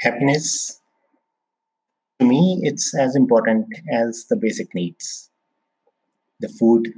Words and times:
Happiness, 0.00 0.82
to 2.20 2.26
me, 2.26 2.60
it's 2.62 2.94
as 2.94 3.16
important 3.16 3.66
as 3.90 4.26
the 4.28 4.36
basic 4.36 4.74
needs 4.74 5.30
the 6.38 6.50
food, 6.50 6.92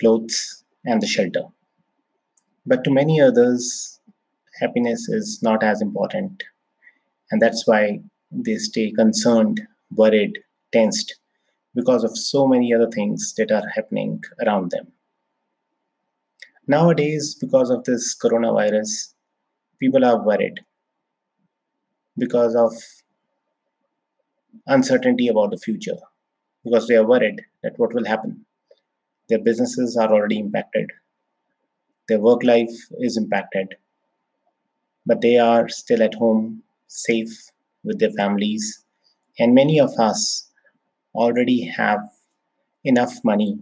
clothes, 0.00 0.62
and 0.84 1.02
the 1.02 1.06
shelter. 1.06 1.42
But 2.64 2.84
to 2.84 2.92
many 2.92 3.20
others, 3.20 3.98
happiness 4.60 5.08
is 5.08 5.40
not 5.42 5.64
as 5.64 5.82
important. 5.82 6.44
And 7.32 7.42
that's 7.42 7.66
why 7.66 7.98
they 8.30 8.54
stay 8.54 8.92
concerned, 8.92 9.62
worried, 9.90 10.38
tensed 10.72 11.16
because 11.74 12.04
of 12.04 12.16
so 12.16 12.46
many 12.46 12.72
other 12.72 12.88
things 12.88 13.34
that 13.36 13.50
are 13.50 13.68
happening 13.74 14.22
around 14.46 14.70
them. 14.70 14.92
Nowadays, 16.68 17.34
because 17.34 17.68
of 17.68 17.82
this 17.82 18.16
coronavirus, 18.16 19.14
people 19.80 20.04
are 20.04 20.24
worried 20.24 20.60
because 22.16 22.54
of 22.54 22.72
uncertainty 24.66 25.28
about 25.28 25.50
the 25.50 25.58
future, 25.58 25.96
because 26.64 26.86
they 26.86 26.96
are 26.96 27.06
worried 27.06 27.42
that 27.62 27.78
what 27.78 27.94
will 27.94 28.04
happen. 28.04 28.44
Their 29.28 29.38
businesses 29.42 29.96
are 29.96 30.12
already 30.12 30.38
impacted, 30.38 30.90
their 32.08 32.20
work 32.20 32.42
life 32.42 32.74
is 32.98 33.16
impacted, 33.16 33.76
but 35.06 35.20
they 35.20 35.38
are 35.38 35.68
still 35.68 36.02
at 36.02 36.14
home, 36.14 36.62
safe 36.88 37.50
with 37.84 37.98
their 37.98 38.12
families. 38.12 38.84
And 39.38 39.54
many 39.54 39.80
of 39.80 39.98
us 39.98 40.50
already 41.14 41.64
have 41.64 42.00
enough 42.84 43.24
money 43.24 43.58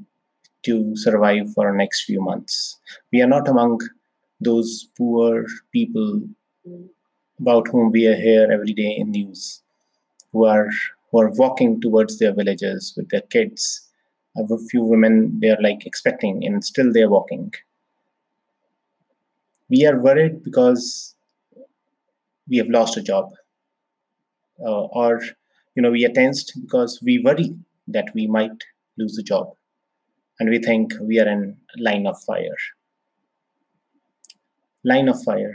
to 0.64 0.96
survive 0.96 1.52
for 1.54 1.70
the 1.70 1.76
next 1.76 2.04
few 2.04 2.20
months. 2.20 2.78
We 3.12 3.22
are 3.22 3.28
not 3.28 3.48
among 3.48 3.80
those 4.40 4.88
poor 4.96 5.46
people 5.72 6.22
about 7.40 7.68
whom 7.68 7.90
we 7.90 8.00
hear 8.00 8.50
every 8.50 8.74
day 8.74 8.94
in 8.98 9.10
news 9.10 9.62
who 10.32 10.44
are 10.44 10.68
who 11.10 11.20
are 11.20 11.30
walking 11.32 11.80
towards 11.80 12.18
their 12.18 12.32
villages 12.32 12.92
with 12.96 13.08
their 13.10 13.22
kids. 13.22 13.88
I 14.36 14.42
have 14.42 14.50
a 14.50 14.58
few 14.70 14.84
women 14.84 15.40
they 15.40 15.50
are 15.50 15.60
like 15.60 15.86
expecting 15.86 16.44
and 16.46 16.64
still 16.64 16.92
they're 16.92 17.08
walking. 17.08 17.52
We 19.68 19.86
are 19.86 19.98
worried 19.98 20.42
because 20.42 21.14
we 22.48 22.58
have 22.58 22.68
lost 22.68 22.96
a 22.96 23.02
job. 23.02 23.32
Uh, 24.62 24.84
or 25.00 25.22
you 25.74 25.82
know 25.82 25.90
we 25.90 26.04
are 26.04 26.12
tensed 26.12 26.52
because 26.60 27.00
we 27.02 27.22
worry 27.24 27.56
that 27.88 28.08
we 28.14 28.26
might 28.26 28.64
lose 28.98 29.16
the 29.16 29.22
job 29.22 29.54
and 30.38 30.50
we 30.50 30.58
think 30.58 30.92
we 31.00 31.18
are 31.18 31.28
in 31.28 31.56
line 31.78 32.06
of 32.06 32.22
fire 32.22 32.60
line 34.84 35.08
of 35.08 35.22
fire 35.22 35.54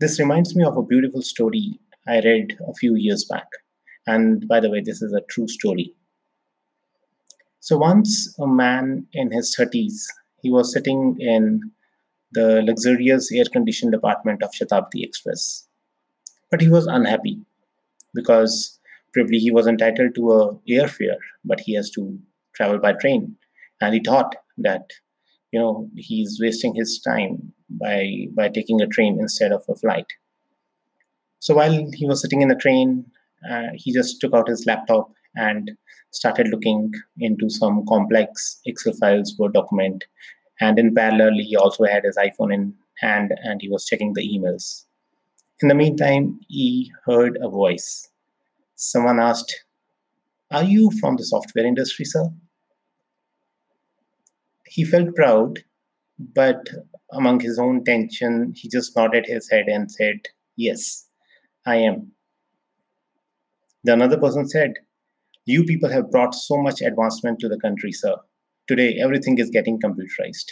this 0.00 0.18
reminds 0.18 0.56
me 0.56 0.64
of 0.64 0.76
a 0.76 0.82
beautiful 0.82 1.22
story 1.22 1.78
I 2.08 2.20
read 2.20 2.56
a 2.66 2.74
few 2.74 2.96
years 2.96 3.24
back. 3.24 3.46
And 4.06 4.48
by 4.48 4.58
the 4.58 4.70
way, 4.70 4.80
this 4.80 5.02
is 5.02 5.12
a 5.12 5.20
true 5.30 5.46
story. 5.46 5.94
So 7.60 7.76
once 7.76 8.34
a 8.40 8.46
man 8.46 9.06
in 9.12 9.30
his 9.30 9.54
30s, 9.54 10.06
he 10.40 10.50
was 10.50 10.72
sitting 10.72 11.16
in 11.20 11.60
the 12.32 12.62
luxurious 12.62 13.30
air-conditioned 13.30 13.94
apartment 13.94 14.42
of 14.42 14.52
Shatabdi 14.52 15.04
Express. 15.04 15.68
But 16.50 16.62
he 16.62 16.68
was 16.68 16.86
unhappy 16.86 17.38
because 18.14 18.78
probably 19.12 19.38
he 19.38 19.50
was 19.50 19.66
entitled 19.66 20.14
to 20.14 20.32
a 20.32 20.54
airfare, 20.68 21.18
but 21.44 21.60
he 21.60 21.74
has 21.74 21.90
to 21.90 22.18
travel 22.54 22.78
by 22.78 22.94
train. 22.94 23.36
And 23.80 23.94
he 23.94 24.00
thought 24.00 24.34
that, 24.58 24.90
you 25.52 25.60
know, 25.60 25.90
he's 25.96 26.38
wasting 26.40 26.74
his 26.74 27.00
time 27.00 27.52
by 27.70 28.26
by 28.34 28.48
taking 28.48 28.80
a 28.80 28.86
train 28.86 29.18
instead 29.20 29.52
of 29.52 29.64
a 29.68 29.74
flight. 29.74 30.06
So 31.38 31.54
while 31.54 31.86
he 31.94 32.06
was 32.06 32.20
sitting 32.20 32.42
in 32.42 32.48
the 32.48 32.54
train, 32.54 33.06
uh, 33.50 33.68
he 33.74 33.92
just 33.92 34.20
took 34.20 34.34
out 34.34 34.48
his 34.48 34.66
laptop 34.66 35.10
and 35.34 35.70
started 36.10 36.48
looking 36.48 36.92
into 37.18 37.48
some 37.48 37.84
complex 37.88 38.60
Excel 38.66 38.92
files 38.94 39.34
Word 39.38 39.54
document. 39.54 40.04
And 40.60 40.78
in 40.78 40.94
parallel, 40.94 41.34
he 41.40 41.56
also 41.56 41.84
had 41.84 42.04
his 42.04 42.18
iPhone 42.18 42.52
in 42.52 42.74
hand 42.98 43.32
and 43.42 43.62
he 43.62 43.70
was 43.70 43.86
checking 43.86 44.12
the 44.12 44.28
emails. 44.28 44.84
In 45.62 45.68
the 45.68 45.74
meantime, 45.74 46.40
he 46.48 46.92
heard 47.06 47.38
a 47.42 47.48
voice. 47.48 48.08
Someone 48.76 49.20
asked, 49.20 49.64
Are 50.50 50.64
you 50.64 50.90
from 51.00 51.16
the 51.16 51.24
software 51.24 51.66
industry, 51.66 52.04
sir? 52.04 52.30
He 54.66 54.84
felt 54.84 55.14
proud, 55.14 55.60
but 56.18 56.68
among 57.12 57.40
his 57.40 57.58
own 57.58 57.84
tension, 57.84 58.52
he 58.56 58.68
just 58.68 58.96
nodded 58.96 59.26
his 59.26 59.50
head 59.50 59.66
and 59.66 59.90
said, 59.90 60.20
Yes, 60.56 61.06
I 61.66 61.76
am. 61.76 62.12
The 63.84 63.92
another 63.94 64.18
person 64.18 64.48
said, 64.48 64.74
You 65.44 65.64
people 65.64 65.90
have 65.90 66.10
brought 66.10 66.34
so 66.34 66.58
much 66.58 66.80
advancement 66.80 67.40
to 67.40 67.48
the 67.48 67.58
country, 67.58 67.92
sir. 67.92 68.16
Today, 68.66 68.98
everything 69.02 69.38
is 69.38 69.50
getting 69.50 69.80
computerized. 69.80 70.50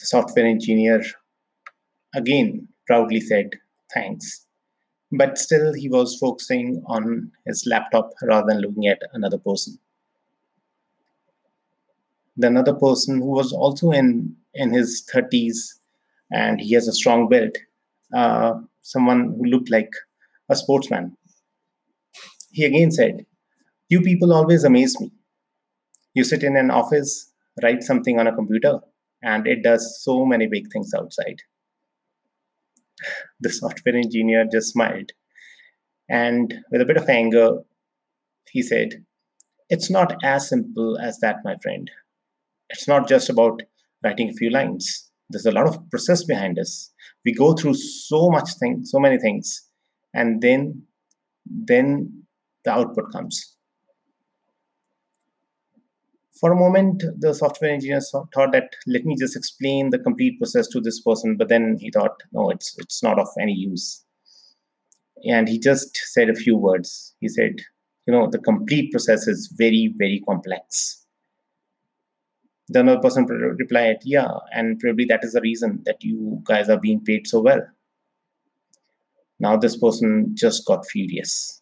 The 0.00 0.06
software 0.06 0.46
engineer 0.46 1.02
again 2.14 2.68
proudly 2.86 3.20
said, 3.20 3.50
Thanks. 3.92 4.46
But 5.12 5.38
still, 5.38 5.74
he 5.74 5.88
was 5.88 6.18
focusing 6.18 6.82
on 6.86 7.30
his 7.46 7.64
laptop 7.66 8.10
rather 8.22 8.46
than 8.48 8.60
looking 8.60 8.86
at 8.86 9.00
another 9.12 9.38
person 9.38 9.78
the 12.36 12.46
another 12.46 12.74
person 12.74 13.18
who 13.18 13.30
was 13.30 13.52
also 13.52 13.90
in 13.92 14.36
in 14.54 14.72
his 14.72 15.06
30s 15.12 15.56
and 16.32 16.60
he 16.60 16.74
has 16.74 16.88
a 16.88 16.92
strong 16.92 17.28
build 17.28 17.56
uh, 18.14 18.54
someone 18.82 19.34
who 19.36 19.44
looked 19.44 19.70
like 19.70 19.90
a 20.48 20.56
sportsman. 20.56 21.16
He 22.52 22.64
again 22.64 22.90
said 22.90 23.26
you 23.88 24.00
people 24.00 24.32
always 24.32 24.64
amaze 24.64 24.98
me. 25.00 25.12
You 26.14 26.24
sit 26.24 26.42
in 26.42 26.56
an 26.56 26.70
office 26.70 27.32
write 27.62 27.82
something 27.82 28.18
on 28.18 28.26
a 28.26 28.34
computer 28.34 28.80
and 29.22 29.46
it 29.46 29.62
does 29.62 30.02
so 30.02 30.24
many 30.24 30.46
big 30.46 30.70
things 30.72 30.92
outside. 30.96 31.40
The 33.40 33.50
software 33.50 33.96
engineer 33.96 34.46
just 34.50 34.72
smiled 34.72 35.12
and 36.08 36.54
with 36.70 36.80
a 36.80 36.84
bit 36.84 36.96
of 36.96 37.08
anger 37.08 37.58
he 38.50 38.62
said 38.62 39.04
it's 39.68 39.90
not 39.90 40.16
as 40.22 40.48
simple 40.48 40.98
as 40.98 41.18
that 41.20 41.36
my 41.44 41.56
friend. 41.62 41.90
It's 42.68 42.86
not 42.86 43.08
just 43.08 43.30
about 43.30 43.62
writing 44.04 44.28
a 44.28 44.34
few 44.34 44.50
lines. 44.50 45.10
There's 45.30 45.46
a 45.46 45.52
lot 45.52 45.66
of 45.66 45.78
process 45.90 46.22
behind 46.24 46.58
us 46.58 46.92
we 47.24 47.32
go 47.32 47.54
through 47.54 47.74
so 47.74 48.30
much 48.30 48.50
thing 48.60 48.84
so 48.84 48.98
many 48.98 49.18
things 49.18 49.68
and 50.12 50.40
then 50.40 50.82
then 51.46 52.22
the 52.64 52.70
output 52.70 53.12
comes. 53.12 53.56
For 56.40 56.52
a 56.52 56.56
moment 56.56 57.02
the 57.18 57.34
software 57.34 57.70
engineer 57.70 58.00
thought 58.00 58.52
that 58.52 58.76
let 58.86 59.04
me 59.04 59.16
just 59.18 59.36
explain 59.36 59.90
the 59.90 59.98
complete 59.98 60.38
process 60.38 60.68
to 60.68 60.80
this 60.80 61.00
person 61.00 61.36
but 61.36 61.48
then 61.48 61.76
he 61.80 61.90
thought 61.90 62.22
no 62.32 62.50
it's 62.50 62.76
it's 62.78 63.02
not 63.02 63.18
of 63.18 63.28
any 63.40 63.52
use. 63.52 64.04
And 65.26 65.48
he 65.48 65.58
just 65.58 65.96
said 66.12 66.28
a 66.28 66.34
few 66.34 66.56
words. 66.56 67.14
He 67.20 67.28
said 67.28 67.60
you 68.06 68.12
know 68.12 68.28
the 68.30 68.38
complete 68.38 68.92
process 68.92 69.26
is 69.26 69.52
very 69.56 69.94
very 69.96 70.22
complex 70.28 71.03
the 72.68 72.80
another 72.80 73.00
person 73.00 73.26
replied, 73.26 73.98
Yeah, 74.04 74.28
and 74.52 74.78
probably 74.78 75.04
that 75.06 75.24
is 75.24 75.32
the 75.32 75.40
reason 75.40 75.82
that 75.84 76.02
you 76.02 76.40
guys 76.44 76.68
are 76.68 76.78
being 76.80 77.04
paid 77.04 77.26
so 77.26 77.40
well. 77.40 77.60
Now, 79.38 79.56
this 79.56 79.76
person 79.76 80.30
just 80.34 80.64
got 80.64 80.86
furious. 80.86 81.60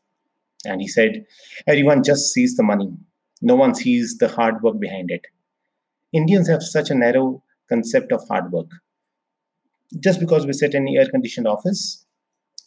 And 0.65 0.81
he 0.81 0.87
said, 0.87 1.27
Everyone 1.67 2.05
just 2.05 2.33
sees 2.33 2.57
the 2.57 2.63
money. 2.63 2.93
No 3.41 3.57
one 3.57 3.75
sees 3.75 4.19
the 4.19 4.29
hard 4.29 4.63
work 4.63 4.79
behind 4.79 5.11
it. 5.11 5.27
Indians 6.13 6.49
have 6.49 6.63
such 6.63 6.91
a 6.91 6.95
narrow 6.95 7.43
concept 7.69 8.13
of 8.13 8.27
hard 8.29 8.53
work. 8.53 8.71
Just 9.99 10.21
because 10.21 10.47
we 10.47 10.53
sit 10.53 10.75
in 10.75 10.87
air 10.89 11.09
conditioned 11.09 11.49
office 11.49 12.07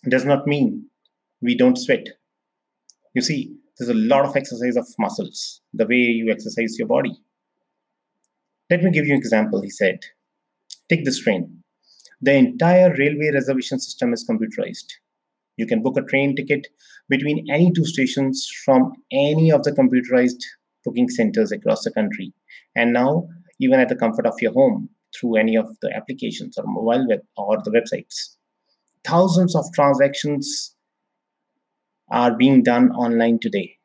does 0.10 0.26
not 0.26 0.46
mean 0.46 0.88
we 1.42 1.56
don't 1.56 1.78
sweat. 1.78 2.08
You 3.14 3.22
see, 3.22 3.56
there's 3.78 3.90
a 3.90 3.94
lot 3.94 4.26
of 4.26 4.36
exercise 4.36 4.76
of 4.76 4.88
muscles, 5.00 5.62
the 5.74 5.86
way 5.86 5.96
you 5.96 6.30
exercise 6.31 6.78
your 6.78 6.88
body 6.88 7.18
let 8.70 8.84
me 8.84 8.92
give 8.92 9.06
you 9.06 9.14
an 9.14 9.20
example, 9.20 9.62
he 9.62 9.70
said. 9.70 10.00
Take 10.90 11.06
this 11.06 11.20
train. 11.20 11.64
The 12.22 12.34
entire 12.34 12.94
railway 12.98 13.32
reservation 13.32 13.80
system 13.80 14.14
is 14.14 14.28
computerized. 14.28 14.92
You 15.58 15.68
can 15.68 15.84
book 15.84 15.98
a 15.98 16.02
train 16.02 16.36
ticket 16.36 16.68
between 17.08 17.46
any 17.52 17.72
two 17.72 17.86
stations 17.86 18.50
from 18.66 18.94
any 19.12 19.52
of 19.52 19.64
the 19.64 19.72
computerized 19.72 20.42
booking 20.84 21.10
centers 21.10 21.52
across 21.52 21.84
the 21.84 21.92
country. 21.92 22.34
And 22.76 22.94
now, 22.94 23.28
even 23.60 23.80
at 23.80 23.90
the 23.90 23.96
comfort 23.96 24.26
of 24.26 24.36
your 24.42 24.54
home 24.54 24.90
through 25.16 25.38
any 25.38 25.56
of 25.56 25.68
the 25.82 25.96
applications 25.96 26.58
or 26.58 26.66
mobile 26.68 27.08
web 27.08 27.22
or 27.38 27.58
the 27.64 27.72
websites. 27.72 28.36
Thousands 29.04 29.56
of 29.56 29.66
transactions 29.74 30.76
are 32.10 32.36
being 32.36 32.64
done 32.64 32.92
online 32.92 33.40
today 33.40 33.78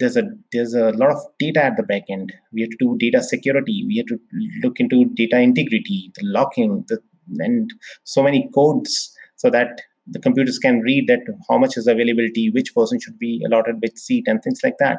there's 0.00 0.16
a 0.16 0.24
there's 0.52 0.74
a 0.74 0.90
lot 0.92 1.10
of 1.10 1.18
data 1.38 1.62
at 1.62 1.76
the 1.76 1.82
back 1.82 2.04
end. 2.10 2.32
We 2.52 2.62
have 2.62 2.70
to 2.70 2.76
do 2.80 2.96
data 2.98 3.22
security. 3.22 3.84
We 3.86 3.98
have 3.98 4.06
to 4.06 4.18
look 4.62 4.80
into 4.80 5.04
data 5.14 5.38
integrity, 5.38 6.10
the 6.16 6.22
locking, 6.24 6.84
the 6.88 6.98
and 7.38 7.70
so 8.04 8.22
many 8.22 8.50
codes 8.52 9.14
so 9.36 9.50
that 9.50 9.82
the 10.06 10.18
computers 10.18 10.58
can 10.58 10.80
read 10.80 11.06
that 11.06 11.20
how 11.48 11.58
much 11.58 11.76
is 11.76 11.86
availability, 11.86 12.50
which 12.50 12.74
person 12.74 12.98
should 12.98 13.18
be 13.18 13.42
allotted 13.46 13.76
which 13.80 13.96
seat, 13.98 14.24
and 14.26 14.42
things 14.42 14.60
like 14.64 14.78
that. 14.78 14.98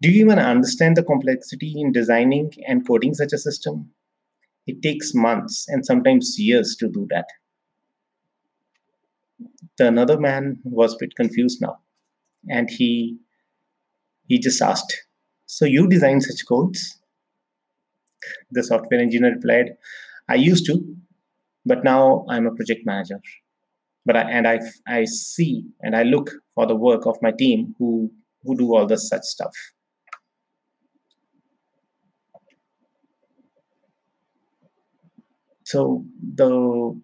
Do 0.00 0.10
you 0.10 0.24
even 0.24 0.38
understand 0.38 0.96
the 0.96 1.02
complexity 1.02 1.74
in 1.76 1.92
designing 1.92 2.52
and 2.66 2.86
coding 2.86 3.14
such 3.14 3.32
a 3.32 3.38
system? 3.38 3.90
It 4.66 4.80
takes 4.82 5.14
months 5.14 5.66
and 5.68 5.84
sometimes 5.84 6.38
years 6.38 6.76
to 6.76 6.88
do 6.88 7.06
that. 7.10 7.26
The 9.76 9.88
another 9.88 10.18
man 10.18 10.60
was 10.64 10.94
a 10.94 10.98
bit 11.00 11.16
confused 11.16 11.60
now, 11.60 11.78
and 12.48 12.70
he 12.70 13.18
he 14.28 14.38
just 14.38 14.60
asked, 14.62 15.06
"So 15.46 15.64
you 15.66 15.88
design 15.88 16.20
such 16.20 16.46
codes?" 16.46 17.00
The 18.50 18.62
software 18.62 19.00
engineer 19.00 19.34
replied, 19.34 19.76
"I 20.30 20.36
used 20.36 20.64
to, 20.66 20.96
but 21.66 21.84
now 21.84 22.26
I'm 22.28 22.46
a 22.46 22.54
project 22.54 22.86
manager. 22.86 23.20
But 24.06 24.16
I, 24.16 24.30
and 24.30 24.48
I 24.48 24.60
I 24.86 25.04
see 25.06 25.64
and 25.82 25.96
I 25.96 26.04
look 26.04 26.30
for 26.54 26.66
the 26.66 26.76
work 26.76 27.06
of 27.06 27.18
my 27.22 27.32
team 27.32 27.74
who 27.78 28.12
who 28.44 28.56
do 28.56 28.74
all 28.74 28.86
this 28.86 29.08
such 29.08 29.24
stuff." 29.24 29.54
So 35.64 36.04
the 36.36 37.00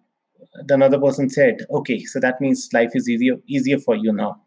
the 0.67 0.73
another 0.73 0.99
person 0.99 1.29
said, 1.29 1.65
okay, 1.71 1.99
so 2.03 2.19
that 2.19 2.41
means 2.41 2.69
life 2.73 2.91
is 2.93 3.09
easier 3.09 3.37
easier 3.47 3.79
for 3.79 3.95
you 3.95 4.11
now. 4.13 4.41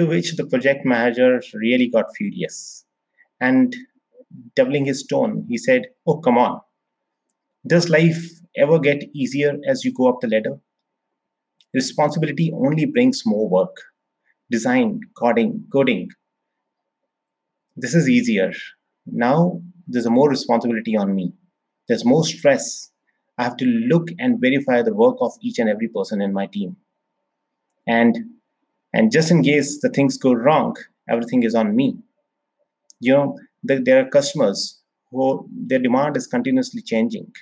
To 0.00 0.06
which 0.06 0.36
the 0.36 0.46
project 0.46 0.86
manager 0.86 1.42
really 1.52 1.86
got 1.86 2.16
furious. 2.16 2.86
And 3.38 3.76
doubling 4.56 4.86
his 4.86 5.04
tone, 5.04 5.44
he 5.46 5.58
said, 5.58 5.88
Oh, 6.06 6.16
come 6.16 6.38
on. 6.38 6.62
Does 7.66 7.90
life 7.90 8.24
ever 8.56 8.78
get 8.78 9.04
easier 9.14 9.58
as 9.68 9.84
you 9.84 9.92
go 9.92 10.08
up 10.08 10.20
the 10.22 10.28
ladder? 10.28 10.58
Responsibility 11.74 12.50
only 12.54 12.86
brings 12.86 13.26
more 13.26 13.46
work. 13.46 13.76
Design, 14.50 15.02
coding, 15.18 15.66
coding. 15.70 16.08
This 17.76 17.94
is 17.94 18.08
easier. 18.08 18.52
Now 19.04 19.60
there's 19.86 20.08
more 20.08 20.30
responsibility 20.30 20.96
on 20.96 21.14
me. 21.14 21.34
There's 21.88 22.06
more 22.06 22.24
stress 22.24 22.90
I 23.36 23.44
have 23.44 23.58
to 23.58 23.66
look 23.66 24.08
and 24.18 24.40
verify 24.40 24.80
the 24.80 24.94
work 24.94 25.16
of 25.20 25.34
each 25.42 25.58
and 25.58 25.68
every 25.68 25.88
person 25.88 26.22
in 26.22 26.32
my 26.32 26.46
team. 26.46 26.78
And 27.86 28.39
and 28.92 29.12
just 29.12 29.30
in 29.30 29.42
case 29.42 29.80
the 29.80 29.88
things 29.88 30.18
go 30.18 30.32
wrong, 30.32 30.76
everything 31.08 31.42
is 31.42 31.54
on 31.54 31.76
me. 31.76 31.98
You 33.00 33.14
know, 33.14 33.38
the, 33.62 33.80
there 33.80 34.04
are 34.04 34.08
customers 34.08 34.82
who 35.10 35.48
their 35.66 35.78
demand 35.78 36.16
is 36.16 36.26
continuously 36.26 36.82
changing. 36.82 37.32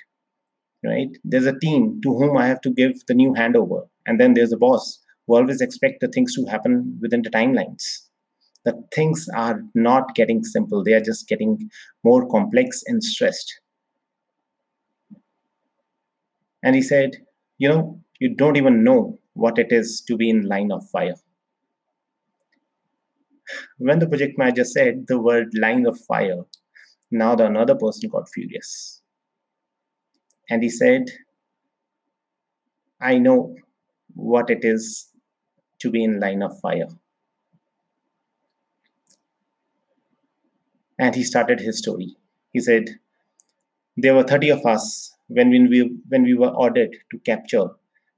Right? 0.83 1.09
There's 1.23 1.45
a 1.45 1.59
team 1.59 1.99
to 2.03 2.13
whom 2.13 2.37
I 2.37 2.47
have 2.47 2.61
to 2.61 2.69
give 2.69 3.05
the 3.07 3.13
new 3.13 3.33
handover, 3.33 3.87
and 4.05 4.19
then 4.19 4.33
there's 4.33 4.53
a 4.53 4.57
boss 4.57 4.99
who 5.27 5.35
always 5.35 5.61
expect 5.61 5.99
the 5.99 6.07
things 6.07 6.33
to 6.35 6.45
happen 6.45 6.97
within 7.01 7.21
the 7.21 7.29
timelines. 7.29 8.07
The 8.63 8.81
things 8.93 9.27
are 9.35 9.61
not 9.75 10.15
getting 10.15 10.43
simple; 10.43 10.83
they 10.83 10.93
are 10.93 11.01
just 11.01 11.27
getting 11.27 11.69
more 12.03 12.27
complex 12.29 12.81
and 12.87 13.03
stressed 13.03 13.59
and 16.63 16.75
he 16.75 16.81
said, 16.81 17.17
You 17.57 17.69
know, 17.69 18.01
you 18.19 18.35
don't 18.35 18.57
even 18.57 18.83
know 18.83 19.19
what 19.33 19.57
it 19.57 19.71
is 19.71 20.01
to 20.07 20.17
be 20.17 20.29
in 20.29 20.47
line 20.47 20.71
of 20.71 20.89
fire. 20.89 21.15
When 23.79 23.99
the 23.99 24.07
project 24.07 24.37
manager 24.37 24.65
said 24.65 25.07
the 25.07 25.17
word 25.17 25.51
line 25.53 25.85
of 25.85 25.97
fire, 25.99 26.43
now 27.09 27.35
the 27.35 27.45
another 27.45 27.75
person 27.75 28.09
got 28.09 28.29
furious. 28.29 29.01
And 30.49 30.61
he 30.61 30.69
said, 30.69 31.05
I 32.99 33.17
know 33.17 33.55
what 34.15 34.49
it 34.49 34.65
is 34.65 35.09
to 35.79 35.89
be 35.89 36.03
in 36.03 36.19
line 36.19 36.41
of 36.41 36.59
fire. 36.59 36.87
And 40.99 41.15
he 41.15 41.23
started 41.23 41.61
his 41.61 41.77
story. 41.77 42.17
He 42.51 42.59
said, 42.59 42.89
There 43.95 44.13
were 44.13 44.23
30 44.23 44.49
of 44.49 44.65
us 44.65 45.15
when 45.27 45.51
we 45.51 45.97
when 46.09 46.23
we 46.23 46.33
were 46.33 46.49
ordered 46.49 46.97
to 47.11 47.19
capture 47.19 47.69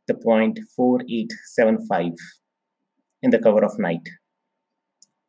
the 0.07 0.15
point 0.15 0.59
4875 0.75 2.13
in 3.21 3.29
the 3.29 3.37
cover 3.37 3.63
of 3.63 3.77
night. 3.77 4.09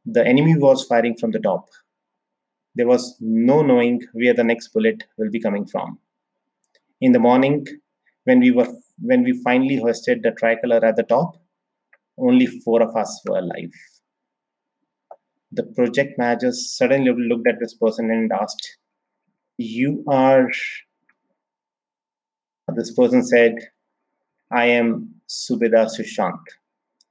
The 0.05 0.27
enemy 0.27 0.57
was 0.57 0.85
firing 0.85 1.17
from 1.17 1.31
the 1.31 1.39
top. 1.39 1.69
There 2.75 2.87
was 2.87 3.17
no 3.21 3.63
knowing 3.63 4.01
where 4.13 4.35
the 4.35 4.45
next 4.45 4.69
bullet 4.69 5.05
will 5.19 5.31
be 5.31 5.41
coming 5.41 5.67
from. 5.67 5.99
In 7.01 7.13
the 7.13 7.19
morning, 7.19 7.67
when 8.25 8.41
we 8.41 8.51
were 8.51 8.69
when 9.01 9.25
we 9.25 9.33
finally 9.43 9.77
hoisted 9.77 10.23
the 10.23 10.31
tricolor 10.33 10.85
at 10.85 10.97
the 10.97 11.03
top, 11.03 11.37
only 12.19 12.47
four 12.47 12.83
of 12.83 12.97
us 12.97 13.21
were 13.27 13.39
alive. 13.39 13.73
The 15.51 15.65
project 15.65 16.19
manager 16.19 16.53
suddenly 16.53 17.13
looked 17.13 17.47
at 17.47 17.61
this 17.61 17.75
person 17.75 18.11
and 18.11 18.33
asked, 18.33 18.79
You 19.59 20.05
are 20.09 20.49
this 22.75 22.95
person 22.95 23.25
said, 23.25 23.55
I 24.51 24.67
am 24.67 25.15
Subedar 25.29 25.87
Sushant 25.87 26.41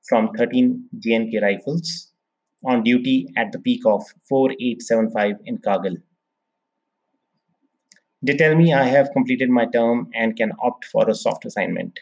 from 0.07 0.31
13 0.38 0.89
J&K 0.99 1.39
Rifles 1.39 2.10
on 2.63 2.83
duty 2.83 3.27
at 3.35 3.51
the 3.51 3.59
peak 3.59 3.81
of 3.85 4.03
4875 4.27 5.35
in 5.45 5.57
Kargil. 5.57 5.97
They 8.21 8.35
tell 8.35 8.55
me 8.55 8.73
I 8.73 8.83
have 8.83 9.11
completed 9.13 9.49
my 9.49 9.65
term 9.65 10.09
and 10.13 10.35
can 10.35 10.51
opt 10.61 10.85
for 10.85 11.09
a 11.09 11.15
soft 11.15 11.45
assignment. 11.45 11.99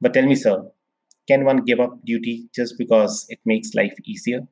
But 0.00 0.14
tell 0.14 0.26
me, 0.26 0.34
sir, 0.34 0.70
can 1.28 1.44
one 1.44 1.64
give 1.64 1.80
up 1.80 2.04
duty 2.04 2.48
just 2.54 2.78
because 2.78 3.26
it 3.28 3.38
makes 3.44 3.74
life 3.74 3.94
easier? 4.04 4.48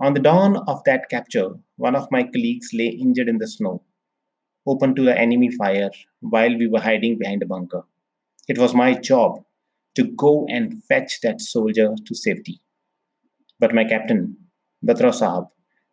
On 0.00 0.14
the 0.14 0.20
dawn 0.20 0.56
of 0.68 0.82
that 0.84 1.08
capture, 1.10 1.50
one 1.76 1.94
of 1.94 2.10
my 2.10 2.22
colleagues 2.22 2.70
lay 2.72 2.86
injured 2.86 3.28
in 3.28 3.38
the 3.38 3.48
snow 3.48 3.82
open 4.68 4.94
to 4.94 5.02
the 5.02 5.18
enemy 5.18 5.50
fire 5.50 5.90
while 6.20 6.56
we 6.56 6.66
were 6.68 6.80
hiding 6.80 7.18
behind 7.18 7.42
a 7.42 7.46
bunker. 7.46 7.82
It 8.48 8.58
was 8.58 8.74
my 8.74 8.94
job 8.94 9.44
to 9.94 10.04
go 10.04 10.46
and 10.48 10.82
fetch 10.84 11.20
that 11.22 11.40
soldier 11.40 11.94
to 12.06 12.14
safety. 12.14 12.60
But 13.60 13.74
my 13.74 13.84
captain, 13.84 14.36
Batra 14.84 15.12
Sahab, 15.12 15.48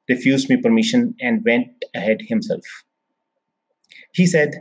refused 0.08 0.50
me 0.50 0.58
permission 0.58 1.16
and 1.20 1.44
went 1.44 1.68
ahead 1.96 2.22
himself. 2.28 2.64
He 4.14 4.26
said 4.26 4.52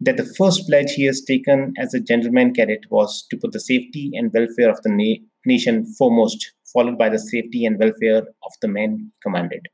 that 0.00 0.16
the 0.16 0.34
first 0.38 0.66
pledge 0.66 0.92
he 0.92 1.04
has 1.04 1.22
taken 1.22 1.74
as 1.78 1.94
a 1.94 2.00
gentleman 2.00 2.54
cadet 2.54 2.80
was 2.90 3.26
to 3.30 3.36
put 3.36 3.52
the 3.52 3.60
safety 3.60 4.10
and 4.14 4.32
welfare 4.32 4.70
of 4.70 4.82
the 4.82 4.90
na- 4.90 5.24
nation 5.44 5.86
foremost, 5.94 6.52
followed 6.72 6.98
by 6.98 7.08
the 7.08 7.18
safety 7.18 7.64
and 7.64 7.78
welfare 7.78 8.22
of 8.44 8.52
the 8.62 8.68
men 8.68 8.98
he 8.98 9.10
commanded. 9.22 9.68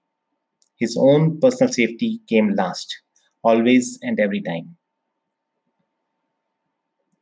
His 0.78 0.96
own 0.98 1.40
personal 1.40 1.72
safety 1.72 2.20
came 2.28 2.54
last 2.54 3.02
always 3.42 3.98
and 4.02 4.18
every 4.18 4.42
time. 4.42 4.76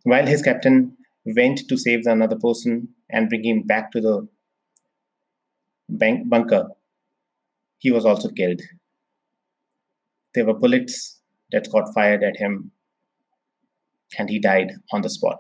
While 0.04 0.26
his 0.26 0.42
captain 0.42 0.97
went 1.25 1.68
to 1.68 1.76
save 1.76 2.06
another 2.06 2.37
person 2.37 2.88
and 3.11 3.28
bring 3.28 3.44
him 3.44 3.62
back 3.62 3.90
to 3.92 4.00
the 4.00 4.28
bank 5.88 6.29
bunker, 6.29 6.69
he 7.79 7.91
was 7.91 8.05
also 8.05 8.29
killed. 8.31 8.61
There 10.35 10.47
were 10.47 10.55
bullets 10.55 11.21
that 11.53 11.71
got 11.71 11.93
fired 11.95 12.23
at 12.23 12.37
him, 12.37 12.73
and 14.19 14.29
he 14.29 14.38
died 14.38 14.73
on 14.93 15.03
the 15.03 15.11
spot. 15.11 15.38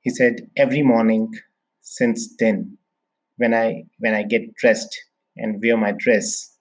He 0.00 0.10
said, 0.10 0.50
Every 0.56 0.82
morning 0.82 1.32
since 1.80 2.34
then, 2.38 2.78
when 3.36 3.54
I 3.54 3.84
when 3.98 4.14
I 4.14 4.22
get 4.22 4.54
dressed 4.54 4.98
and 5.36 5.62
wear 5.62 5.76
my 5.76 5.92
dress, 5.92 6.56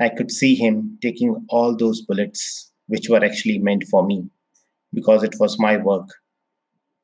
I 0.00 0.08
could 0.08 0.30
see 0.30 0.54
him 0.54 0.98
taking 1.00 1.46
all 1.48 1.76
those 1.76 2.02
bullets, 2.02 2.72
which 2.88 3.08
were 3.08 3.24
actually 3.24 3.58
meant 3.58 3.84
for 3.90 4.04
me, 4.04 4.28
because 4.92 5.22
it 5.22 5.36
was 5.38 5.58
my 5.58 5.76
work 5.76 6.08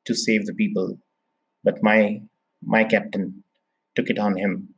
to 0.05 0.15
save 0.15 0.45
the 0.45 0.53
people. 0.53 0.97
But 1.63 1.83
my 1.83 2.21
my 2.63 2.83
captain 2.83 3.43
took 3.95 4.09
it 4.09 4.19
on 4.19 4.37
him, 4.37 4.73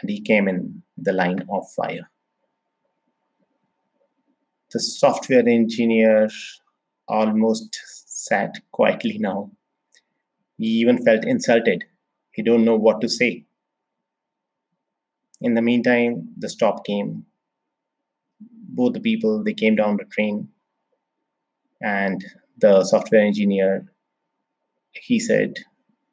and 0.00 0.10
he 0.10 0.20
came 0.20 0.48
in 0.48 0.82
the 0.96 1.12
line 1.12 1.44
of 1.50 1.70
fire. 1.72 2.10
The 4.72 4.80
software 4.80 5.48
engineer 5.48 6.28
almost 7.08 7.78
sat 8.06 8.56
quietly 8.72 9.18
now. 9.18 9.50
He 10.58 10.66
even 10.66 11.04
felt 11.04 11.24
insulted. 11.24 11.84
He 12.32 12.42
don't 12.42 12.64
know 12.64 12.76
what 12.76 13.00
to 13.00 13.08
say. 13.08 13.44
In 15.40 15.54
the 15.54 15.62
meantime, 15.62 16.28
the 16.36 16.48
stop 16.48 16.84
came. 16.84 17.26
Both 18.40 18.94
the 18.94 19.00
people 19.00 19.44
they 19.44 19.54
came 19.54 19.76
down 19.76 19.96
the 19.96 20.04
train, 20.04 20.48
and 21.80 22.24
the 22.58 22.84
software 22.84 23.20
engineer 23.20 23.84
he 25.02 25.18
said 25.20 25.54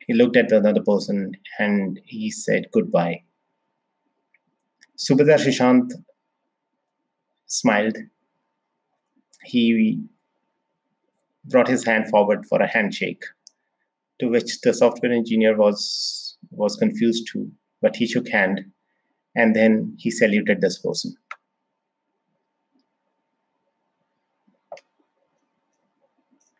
he 0.07 0.13
looked 0.13 0.35
at 0.37 0.49
the 0.49 0.57
other 0.57 0.83
person 0.83 1.33
and 1.59 1.99
he 2.05 2.29
said 2.29 2.67
goodbye. 2.71 3.23
Subedar 4.97 5.37
Sushant 5.37 5.91
smiled. 7.47 7.97
He 9.43 10.01
brought 11.45 11.67
his 11.67 11.85
hand 11.85 12.09
forward 12.09 12.45
for 12.45 12.61
a 12.61 12.67
handshake, 12.67 13.23
to 14.19 14.27
which 14.27 14.61
the 14.61 14.73
software 14.73 15.11
engineer 15.11 15.57
was 15.57 16.37
was 16.51 16.75
confused 16.75 17.27
too. 17.31 17.51
But 17.81 17.95
he 17.95 18.07
shook 18.07 18.29
hand, 18.29 18.61
and 19.35 19.55
then 19.55 19.95
he 19.97 20.11
saluted 20.11 20.61
this 20.61 20.79
person. 20.79 21.15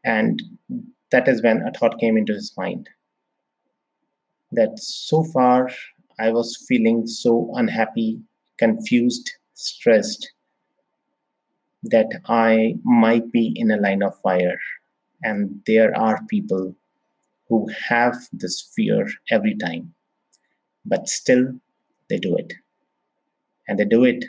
And 0.04 0.42
that 1.14 1.28
is 1.28 1.44
when 1.44 1.62
a 1.62 1.72
thought 1.72 2.00
came 2.00 2.18
into 2.18 2.34
his 2.34 2.52
mind 2.58 2.90
that 4.52 4.80
so 4.80 5.24
far 5.24 5.70
I 6.20 6.32
was 6.32 6.66
feeling 6.68 7.06
so 7.06 7.52
unhappy, 7.56 8.20
confused, 8.58 9.32
stressed 9.54 10.32
that 11.84 12.08
I 12.26 12.76
might 12.84 13.32
be 13.32 13.54
in 13.56 13.70
a 13.70 13.78
line 13.78 14.02
of 14.02 14.20
fire. 14.22 14.60
And 15.24 15.62
there 15.68 15.96
are 15.96 16.20
people 16.30 16.76
who 17.48 17.70
have 17.90 18.16
this 18.32 18.62
fear 18.76 19.08
every 19.30 19.56
time, 19.56 19.94
but 20.84 21.08
still 21.10 21.54
they 22.10 22.18
do 22.18 22.36
it. 22.36 22.54
And 23.68 23.78
they 23.78 23.86
do 23.86 24.04
it 24.04 24.26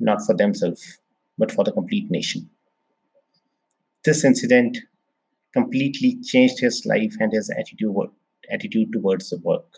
not 0.00 0.26
for 0.26 0.34
themselves, 0.34 0.98
but 1.38 1.52
for 1.52 1.62
the 1.62 1.72
complete 1.72 2.10
nation. 2.10 2.50
This 4.04 4.24
incident 4.24 4.78
completely 5.56 6.18
changed 6.22 6.60
his 6.60 6.84
life 6.84 7.14
and 7.18 7.32
his 7.32 7.50
attitude, 7.58 7.96
attitude 8.50 8.92
towards 8.92 9.30
the 9.30 9.38
work. 9.38 9.70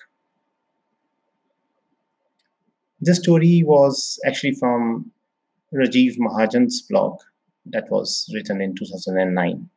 This 3.01 3.19
story 3.19 3.63
was 3.65 4.19
actually 4.27 4.55
from 4.55 5.13
Rajiv 5.73 6.19
Mahajan's 6.19 6.83
blog 6.83 7.19
that 7.67 7.89
was 7.91 8.29
written 8.35 8.61
in 8.61 8.75
2009. 8.75 9.71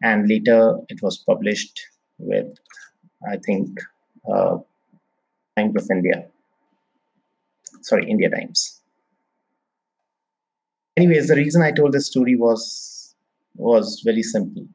And 0.00 0.28
later 0.28 0.78
it 0.88 1.02
was 1.02 1.18
published 1.18 1.80
with, 2.18 2.46
I 3.28 3.36
think, 3.38 3.80
uh, 4.32 4.58
Times 5.56 5.82
of 5.82 5.90
India. 5.90 6.26
Sorry, 7.80 8.08
India 8.08 8.28
Times. 8.30 8.80
Anyways, 10.96 11.28
the 11.28 11.36
reason 11.36 11.62
I 11.62 11.72
told 11.72 11.92
this 11.92 12.06
story 12.06 12.36
was 12.36 13.14
was 13.56 14.02
very 14.04 14.22
simple 14.22 14.66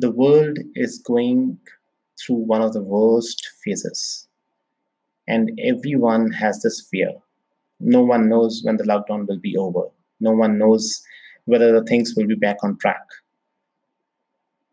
the 0.00 0.10
world 0.10 0.58
is 0.74 0.98
going 0.98 1.58
through 2.18 2.36
one 2.36 2.62
of 2.62 2.72
the 2.72 2.82
worst 2.82 3.48
phases. 3.64 4.28
And 5.26 5.58
everyone 5.62 6.32
has 6.32 6.62
this 6.62 6.86
fear. 6.90 7.10
No 7.80 8.02
one 8.02 8.28
knows 8.28 8.62
when 8.64 8.76
the 8.76 8.84
lockdown 8.84 9.26
will 9.26 9.38
be 9.38 9.56
over. 9.56 9.84
No 10.20 10.32
one 10.32 10.58
knows 10.58 11.02
whether 11.44 11.72
the 11.72 11.84
things 11.84 12.14
will 12.16 12.26
be 12.26 12.34
back 12.34 12.58
on 12.62 12.78
track. 12.78 13.02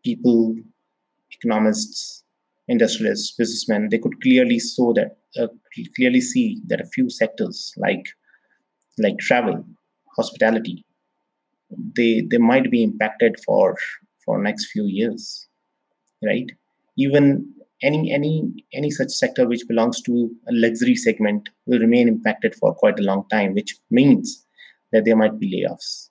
People 0.04 0.56
economists 1.32 2.24
industrialists 2.68 3.32
businessmen 3.36 3.88
they 3.90 3.98
could 3.98 4.20
clearly 4.22 4.58
saw 4.58 4.92
that 4.92 5.18
uh, 5.38 5.46
clearly 5.94 6.20
see 6.20 6.60
that 6.66 6.80
a 6.80 6.86
few 6.86 7.08
sectors 7.10 7.72
like 7.76 8.06
like 8.98 9.18
travel 9.18 9.64
hospitality 10.16 10.84
they 11.96 12.26
they 12.30 12.38
might 12.38 12.70
be 12.70 12.82
impacted 12.82 13.36
for 13.44 13.76
for 14.26 14.42
next 14.42 14.66
few 14.72 14.84
years 14.84 15.48
right? 16.22 16.50
Even 16.96 17.52
any 17.82 18.10
any 18.12 18.64
any 18.72 18.90
such 18.90 19.10
sector 19.10 19.46
which 19.46 19.68
belongs 19.68 20.00
to 20.02 20.30
a 20.48 20.52
luxury 20.52 20.94
segment 20.94 21.48
will 21.66 21.78
remain 21.78 22.08
impacted 22.08 22.54
for 22.54 22.74
quite 22.74 22.98
a 22.98 23.02
long 23.02 23.24
time 23.30 23.54
which 23.54 23.76
means 23.90 24.46
that 24.92 25.04
there 25.04 25.16
might 25.16 25.38
be 25.38 25.50
layoffs. 25.54 26.08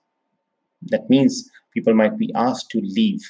That 0.82 1.10
means 1.10 1.50
people 1.74 1.94
might 1.94 2.16
be 2.16 2.30
asked 2.34 2.70
to 2.70 2.80
leave 2.80 3.22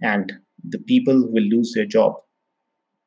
and 0.00 0.32
the 0.62 0.78
people 0.78 1.28
will 1.30 1.42
lose 1.42 1.72
their 1.74 1.86
job. 1.86 2.14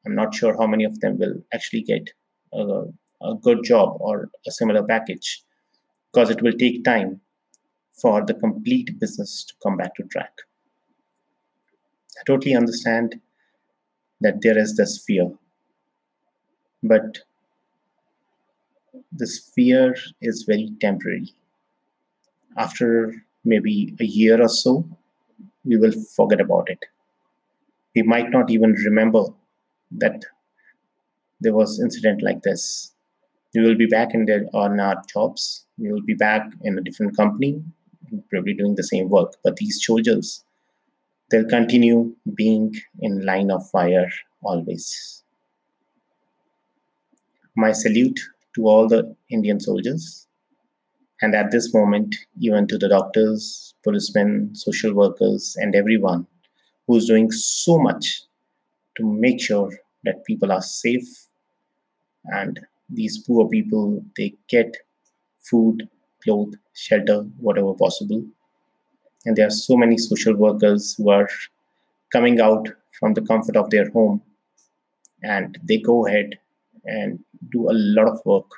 I'm 0.05 0.15
not 0.15 0.35
sure 0.35 0.55
how 0.55 0.67
many 0.67 0.83
of 0.83 0.99
them 0.99 1.17
will 1.17 1.35
actually 1.53 1.81
get 1.81 2.09
a, 2.53 2.83
a 3.21 3.35
good 3.41 3.63
job 3.63 3.97
or 3.99 4.29
a 4.45 4.51
similar 4.51 4.83
package 4.83 5.43
because 6.13 6.29
it 6.29 6.41
will 6.41 6.53
take 6.53 6.83
time 6.83 7.21
for 7.99 8.23
the 8.23 8.35
complete 8.35 8.99
business 8.99 9.43
to 9.45 9.53
come 9.63 9.75
back 9.75 9.95
to 9.95 10.03
track 10.03 10.31
totally 12.25 12.55
understand 12.55 13.19
that 14.21 14.41
there 14.41 14.57
is 14.57 14.75
this 14.75 15.03
fear. 15.05 15.31
But 16.83 17.19
this 19.11 19.51
fear 19.55 19.95
is 20.21 20.43
very 20.43 20.71
temporary. 20.79 21.33
After 22.57 23.13
maybe 23.45 23.95
a 23.99 24.05
year 24.05 24.41
or 24.41 24.49
so, 24.49 24.87
we 25.63 25.77
will 25.77 25.93
forget 26.15 26.41
about 26.41 26.69
it. 26.69 26.85
We 27.95 28.03
might 28.03 28.29
not 28.29 28.49
even 28.49 28.73
remember 28.73 29.25
that 29.91 30.25
there 31.39 31.53
was 31.53 31.79
incident 31.79 32.21
like 32.21 32.41
this. 32.43 32.93
We 33.53 33.61
will 33.61 33.75
be 33.75 33.85
back 33.85 34.13
in 34.13 34.25
the, 34.25 34.49
on 34.53 34.79
our 34.79 35.01
jobs. 35.11 35.65
We 35.77 35.91
will 35.91 36.01
be 36.01 36.13
back 36.13 36.51
in 36.63 36.77
a 36.77 36.81
different 36.81 37.15
company, 37.15 37.63
probably 38.29 38.53
doing 38.53 38.75
the 38.75 38.83
same 38.83 39.09
work. 39.09 39.35
But 39.43 39.57
these 39.57 39.83
soldiers 39.83 40.43
they'll 41.29 41.49
continue 41.49 42.15
being 42.35 42.73
in 42.99 43.25
line 43.25 43.51
of 43.51 43.69
fire 43.69 44.09
always. 44.43 45.23
My 47.55 47.71
salute 47.71 48.19
to 48.55 48.67
all 48.67 48.87
the 48.87 49.15
Indian 49.29 49.59
soldiers, 49.59 50.27
and 51.21 51.33
at 51.33 51.51
this 51.51 51.73
moment, 51.73 52.15
even 52.39 52.67
to 52.67 52.77
the 52.77 52.87
doctors, 52.87 53.73
policemen, 53.83 54.53
social 54.53 54.93
workers, 54.93 55.55
and 55.59 55.75
everyone 55.75 56.27
who's 56.85 57.07
doing 57.07 57.31
so 57.31 57.79
much 57.79 58.21
to 58.95 59.03
make 59.03 59.41
sure 59.41 59.71
that 60.03 60.23
people 60.25 60.51
are 60.51 60.61
safe. 60.61 61.07
And 62.25 62.59
these 62.89 63.17
poor 63.17 63.47
people 63.49 64.03
they 64.15 64.35
get 64.47 64.77
food, 65.39 65.89
clothes, 66.23 66.55
shelter, 66.73 67.21
whatever 67.39 67.73
possible 67.73 68.23
and 69.27 69.35
there 69.35 69.45
are 69.45 69.57
so 69.67 69.75
many 69.75 69.97
social 69.97 70.33
workers 70.35 70.95
who 70.95 71.09
are 71.09 71.27
coming 72.13 72.39
out 72.39 72.69
from 72.97 73.13
the 73.13 73.21
comfort 73.21 73.57
of 73.57 73.69
their 73.69 73.89
home. 73.89 74.21
And 75.21 75.59
they 75.63 75.79
go 75.79 76.07
ahead 76.07 76.39
and 76.85 77.19
do 77.51 77.69
a 77.69 77.75
lot 77.75 78.07
of 78.07 78.25
work 78.25 78.49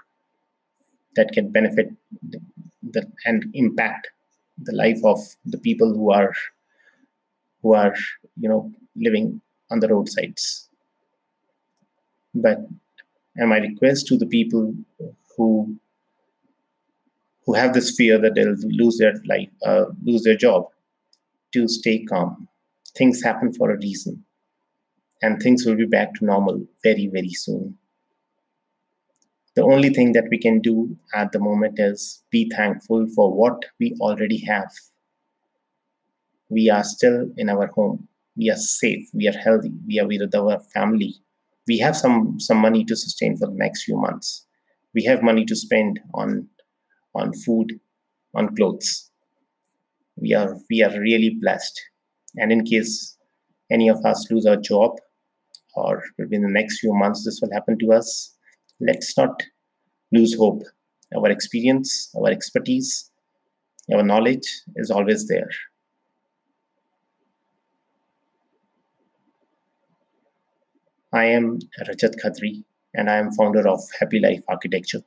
that 1.16 1.32
can 1.34 1.50
benefit 1.50 1.90
the, 2.22 2.40
the, 2.84 3.12
and 3.26 3.46
impact 3.56 4.10
the 4.62 4.76
life 4.76 5.00
of 5.04 5.20
the 5.44 5.58
people 5.58 5.92
who 5.92 6.12
are 6.12 6.34
who 7.64 7.74
are 7.74 7.96
you 8.40 8.48
know 8.48 8.72
living 8.96 9.42
on 9.72 9.80
the 9.80 9.88
roadsides. 9.88 10.70
But 12.36 12.60
and 13.36 13.50
my 13.50 13.58
request 13.58 14.06
to 14.08 14.18
the 14.18 14.28
people 14.28 14.76
who 15.36 15.80
who 17.50 17.56
have 17.56 17.74
this 17.74 17.96
fear 17.96 18.20
that 18.20 18.36
they'll 18.36 18.56
lose 18.77 19.00
their 19.00 19.15
life, 19.27 19.50
uh, 19.65 19.86
lose 20.03 20.22
their 20.22 20.38
job, 20.38 20.65
to 21.51 21.68
stay 21.68 22.03
calm. 22.03 22.48
Things 22.96 23.24
happen 23.24 23.51
for 23.51 23.72
a 23.72 23.77
reason, 23.77 24.24
and 25.24 25.41
things 25.41 25.65
will 25.65 25.75
be 25.75 25.88
back 25.88 26.13
to 26.13 26.25
normal 26.25 26.68
very, 26.84 27.10
very 27.12 27.32
soon. 27.32 27.75
The 29.56 29.63
only 29.63 29.89
thing 29.89 30.12
that 30.13 30.27
we 30.29 30.38
can 30.38 30.60
do 30.60 30.96
at 31.15 31.32
the 31.32 31.39
moment 31.39 31.79
is 31.79 32.24
be 32.29 32.51
thankful 32.56 33.08
for 33.15 33.34
what 33.34 33.65
we 33.79 33.96
already 34.00 34.46
have. 34.46 34.70
We 36.50 36.70
are 36.70 36.84
still 36.84 37.32
in 37.36 37.50
our 37.50 37.65
home. 37.65 38.10
We 38.38 38.51
are 38.51 38.58
safe. 38.58 39.10
We 39.12 39.27
are 39.27 39.39
healthy. 39.46 39.74
We 39.88 40.00
are 40.00 40.06
with 40.06 40.36
our 40.36 40.60
family. 40.72 41.15
We 41.68 41.79
have 41.79 41.98
some 41.98 42.39
some 42.39 42.58
money 42.58 42.86
to 42.86 42.96
sustain 42.96 43.38
for 43.38 43.48
the 43.48 43.58
next 43.58 43.86
few 43.86 43.98
months. 43.98 44.46
We 44.94 45.03
have 45.06 45.24
money 45.24 45.46
to 45.46 45.56
spend 45.56 46.00
on 46.13 46.48
on 47.20 47.34
food, 47.34 47.80
on 48.36 48.56
clothes. 48.56 49.12
We 50.16 50.34
are 50.34 50.58
we 50.70 50.84
are 50.84 51.00
really 51.00 51.38
blessed. 51.42 51.80
And 52.38 52.52
in 52.52 52.64
case 52.64 53.18
any 53.72 53.90
of 53.90 54.04
us 54.06 54.28
lose 54.32 54.46
our 54.46 54.58
job, 54.58 54.98
or 55.76 56.04
within 56.18 56.42
the 56.42 56.50
next 56.50 56.80
few 56.80 56.94
months 56.94 57.26
this 57.26 57.40
will 57.42 57.54
happen 57.54 57.78
to 57.80 57.94
us, 57.94 58.36
let's 58.80 59.16
not 59.18 59.44
lose 60.12 60.36
hope. 60.36 60.64
Our 61.16 61.30
experience, 61.30 62.12
our 62.18 62.30
expertise, 62.30 63.12
our 63.94 64.04
knowledge 64.04 64.48
is 64.76 64.92
always 64.92 65.28
there. 65.28 65.50
I 71.12 71.26
am 71.26 71.58
Rajat 71.88 72.16
Khatri 72.24 72.64
and 72.94 73.10
I 73.10 73.18
am 73.18 73.32
founder 73.32 73.68
of 73.68 73.80
Happy 74.00 74.20
Life 74.20 74.44
Architecture 74.48 75.02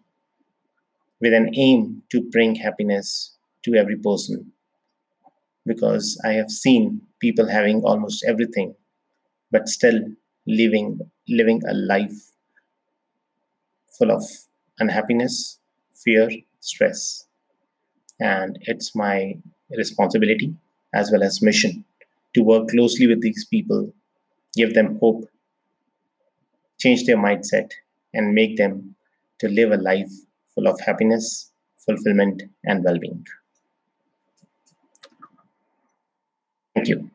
with 1.23 1.33
an 1.33 1.51
aim 1.55 2.03
to 2.11 2.21
bring 2.31 2.57
happiness 2.57 3.37
to 3.65 3.75
every 3.77 3.97
person. 3.97 4.53
Because 5.65 6.21
I 6.25 6.33
have 6.33 6.51
seen 6.51 7.03
people 7.21 7.49
having 7.49 7.83
almost 7.83 8.25
everything, 8.27 8.75
but 9.53 9.69
still 9.69 10.01
living 10.47 11.01
living 11.29 11.63
a 11.69 11.75
life 11.75 12.33
full 13.97 14.11
of 14.11 14.25
unhappiness, 14.81 15.61
fear, 15.95 16.29
stress. 16.59 17.27
And 18.21 18.59
it's 18.63 18.95
my 18.97 19.39
responsibility 19.77 20.55
as 20.95 21.13
well 21.13 21.23
as 21.23 21.43
mission 21.43 21.85
to 22.35 22.43
work 22.43 22.69
closely 22.69 23.07
with 23.07 23.23
these 23.23 23.47
people, 23.47 23.95
give 24.57 24.75
them 24.75 24.99
hope, 25.01 25.29
change 26.79 27.05
their 27.05 27.17
mindset, 27.17 27.71
and 28.13 28.35
make 28.35 28.57
them 28.57 28.97
to 29.39 29.49
live 29.49 29.73
a 29.73 29.77
life 29.77 30.11
full 30.55 30.69
of 30.69 30.81
happiness, 30.81 31.53
fulfillment, 31.87 32.43
and 32.65 32.85
well 32.85 32.99
being. 32.99 33.25
Thank 36.75 36.89
you. 36.89 37.12